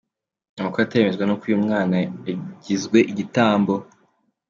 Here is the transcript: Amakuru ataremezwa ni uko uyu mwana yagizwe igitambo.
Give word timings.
Amakuru 0.59 0.81
ataremezwa 0.83 1.23
ni 1.25 1.33
uko 1.33 1.43
uyu 1.47 1.63
mwana 1.65 1.93
yagizwe 2.03 2.97
igitambo. 3.11 3.73